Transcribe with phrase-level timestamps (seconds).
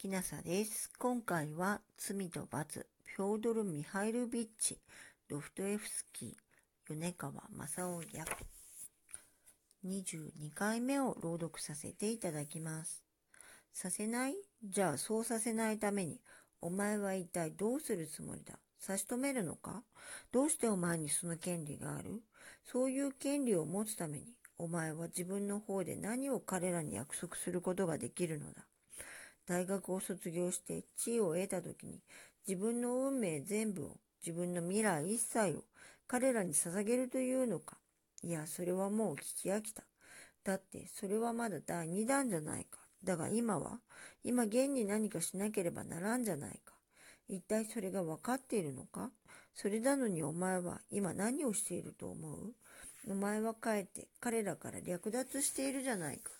[0.00, 0.90] きなさです。
[0.98, 2.86] 今回は罪と罰、
[3.16, 4.78] フョードル・ミハイルビッチ、
[5.28, 6.30] ロフトエフスキー、
[6.88, 8.30] 米川正夫役、
[9.84, 13.04] 22回目を朗読させていただきます。
[13.74, 14.36] させない？
[14.64, 16.18] じゃあそうさせないために、
[16.62, 18.54] お前は一体どうするつもりだ？
[18.78, 19.82] 差し止めるのか？
[20.32, 22.22] どうしてお前にその権利がある？
[22.64, 28.64] そういう権利を持つために、お前は自分の方で何を彼らに約束することができるのだ？
[29.50, 31.98] 大学を卒業して地位を得た時に
[32.46, 35.64] 自分の運命全部を自分の未来一切を
[36.06, 37.76] 彼らに捧げるというのか。
[38.22, 39.82] いやそれはもう聞き飽きた。
[40.44, 42.78] だってそれはまだ第二弾じゃないか。
[43.02, 43.80] だが今は
[44.22, 46.74] 今現に何かしなければならんじゃないか。
[47.28, 49.10] 一体それが分かっているのか。
[49.52, 52.54] それなのにお前は今何をしていると思う？
[53.08, 56.30] お前はかえって彼らから略奪しているじゃないか。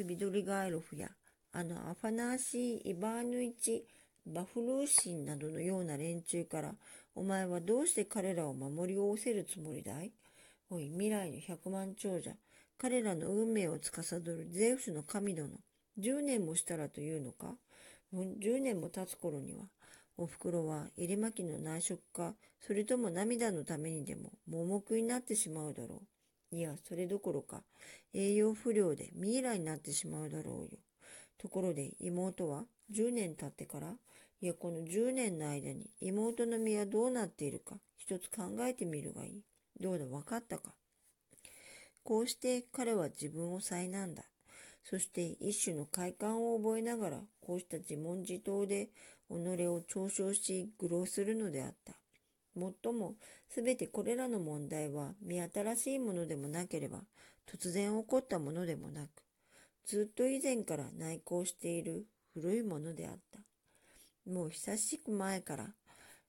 [0.00, 1.10] スビドリガイロフや
[1.52, 3.84] あのアファナーシー・イバーヌイチ・
[4.24, 6.72] バフルーシンなどのような連中から
[7.14, 10.10] お前はどうして彼らを守りおせるつもりだい？
[10.70, 12.30] おい未来の百万長者
[12.78, 15.50] 彼らの運命を司るゼウスの神殿
[15.98, 17.56] 10年もしたらというのか
[18.14, 19.64] ？10年も経つ頃には
[20.16, 22.32] おふくろは入れ巻きの内職か
[22.66, 26.19] それとも涙のためにでも盲目になってしまうだろう。
[26.52, 27.62] いや、それどころか、
[28.12, 30.78] 栄養不良でミイラになってしまうだろうよ。
[31.38, 33.94] ところで妹は10年経ってから、
[34.40, 39.42] いや、この10年の間に妹の身はどうなっているか、一つ考えてみるがいい。
[39.78, 40.74] どうだ、わかったか。
[42.02, 44.24] こうして彼は自分を災難だ。
[44.82, 48.86] そして一種の快感を覚えながら、こうした自問自答で
[49.28, 49.32] 己
[49.68, 51.99] を嘲笑し、愚弄するのであった。
[52.54, 53.14] もっとも、
[53.48, 57.02] すべてこれらの問題は見新しいものでもなければ、
[57.46, 59.08] 突然起こったものでもなく、
[59.84, 63.40] ずっと以前から内向している古いものであった。
[64.30, 65.74] もう久しく前から、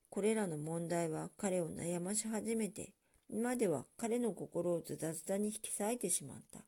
[0.10, 2.94] これらの問題は彼を悩まし始めて、
[3.30, 6.60] 今では彼の心をズタズタに引き裂いてしまった。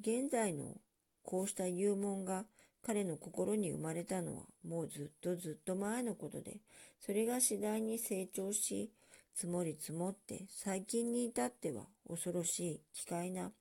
[0.00, 0.76] 現在の
[1.22, 2.44] こうした幽問が
[2.84, 6.60] 彼の心に生まれたのはもうずっとずっと前のことで、
[7.00, 8.90] それが次第に成長し、
[9.34, 13.52] 積もり積もって最近に至っては恐ろしい奇怪な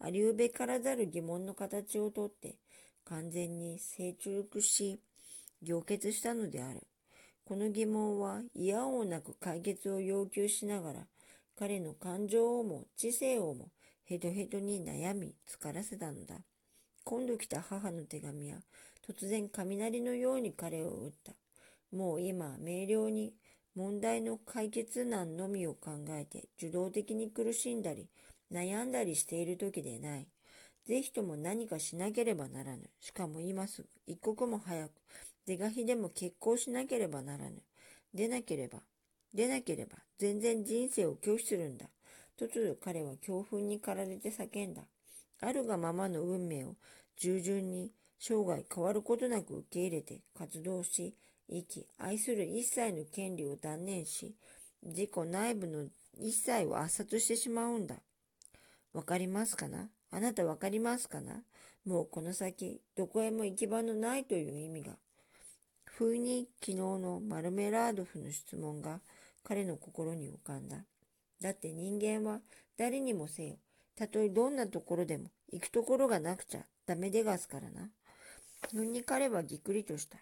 [0.00, 2.56] ありうべからざる疑問の形をとって
[3.04, 4.98] 完全に成熟し
[5.62, 6.82] 凝結したのである。
[7.44, 11.00] この疑問は嫌をなく解決を要求しながら
[11.56, 13.68] 彼の感情をも知性をも
[14.04, 16.36] ヘトヘトに悩み疲らせたのだ。
[17.10, 18.58] 今度来た母の手紙は
[19.04, 21.32] 突然雷のように彼を打った。
[21.90, 23.34] もう今明瞭に
[23.74, 28.06] 問題の解決難のみを考えて受動的に苦しんだり
[28.52, 30.28] 悩んだりしている時でない。
[30.86, 32.88] ぜひとも何かしなければならぬ。
[33.00, 34.92] しかも今すぐ一刻も早く
[35.46, 37.60] 出がひでも結婚しなければならぬ。
[38.14, 38.78] 出なければ、
[39.34, 41.86] 出なければ全然人生を拒否するんだ。
[42.38, 44.82] 突如彼は強風に駆られて叫んだ。
[45.40, 46.76] あるがままの運命を
[47.16, 51.14] 従順に生涯変わることなく受け入れて活動し、
[51.48, 54.34] 生き、愛する一切の権利を断念し、
[54.82, 55.86] 自己内部の
[56.18, 57.96] 一切を圧殺してしまうんだ。
[58.92, 59.88] わかりますかな？
[60.10, 61.42] あなたわかりますかな？
[61.84, 64.92] もうこの先、どこへも行き場のないという意味が。
[65.84, 69.00] 不意に昨日のマルメラードフの質問が
[69.42, 70.84] 彼の心に浮かんだ。
[71.40, 72.40] だって人間は
[72.76, 73.56] 誰にもせよ。
[73.96, 77.90] たとえどんなところでも行くところがなくちゃダメでがすからな。
[78.72, 80.18] ふんに彼はぎっくりとした。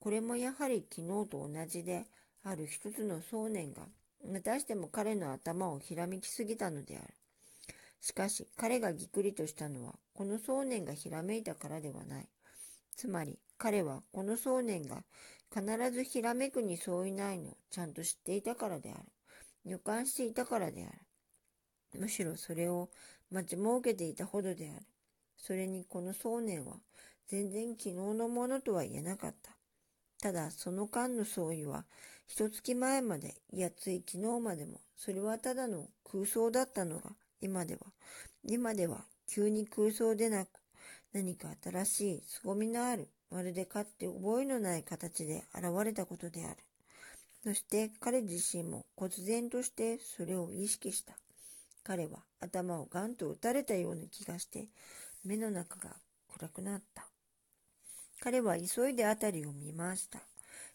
[0.00, 2.06] これもやはり昨日と同じで、
[2.42, 3.82] ある一つの想念が、
[4.24, 7.14] またしても彼の頭をひらめきすぎたのである。
[8.00, 12.28] しかし、彼がぎっくりとしたのは、この想念がひらめいたからではない。
[12.96, 15.02] つまり、彼はこの想念が
[15.52, 19.04] 必ずひらめくにそういないのをちゃんと知っていたからである。
[19.64, 21.05] 予感していたからである。
[21.96, 22.90] むしろそれを
[23.30, 24.86] 待ち設けていたほどである。
[25.36, 26.76] それにこの想念は
[27.28, 29.52] 全然昨日のものとは言えなかった。
[30.20, 31.84] ただその間の相違は
[32.28, 37.80] 一月前まで、いやつい昨日までも、それはただの空想だったのが、今では、
[38.44, 40.48] 今では急に空想でなく、
[41.12, 46.56] 何か新しい凄みのある、まるでかつて覚えのない形で現れたことである。
[47.44, 51.16] そして彼自身も忽然としてそれを意識した。
[51.86, 54.70] 彼は頭をガンと打たれたような気がして、
[55.24, 55.94] 目の中が
[56.34, 57.06] 暗くなった。
[58.18, 60.18] 彼は急いで辺りを見ました。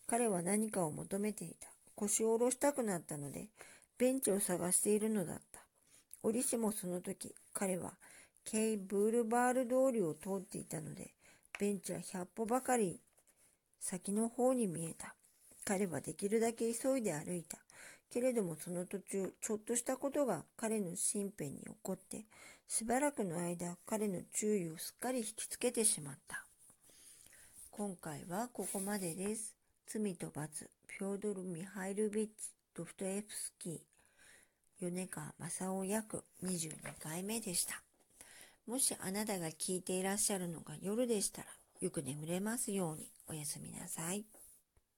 [0.07, 1.67] 彼は何かを求めていた。
[1.95, 3.49] 腰を下ろしたくなったので、
[3.97, 5.59] ベンチを探しているのだった。
[6.23, 7.91] 折しもその時、彼は
[8.45, 11.11] ケイ・ブールバール通りを通っていたので、
[11.59, 13.01] ベンチは100歩ばかり
[13.81, 15.13] 先の方に見えた。
[15.65, 17.57] 彼はできるだけ急いで歩いた。
[18.11, 22.25] けれどもその途中、ちょっとしたことが彼の身辺に起こって、
[22.67, 26.45] しばらくの間、彼の注意をすっかり引きつけてしまった。
[27.71, 29.55] 今回はここまでです。
[29.87, 32.31] 罪と罰、フョードル・ミハイルビッチ、
[32.75, 33.79] ドフトエフスキー、
[34.81, 36.71] 米川正夫役22
[37.01, 37.81] 回目でした。
[38.67, 41.47] もしあなたが聞いていらっしゃるのが夜でしたら、
[41.79, 44.25] よく眠れますようにおやすみなさい。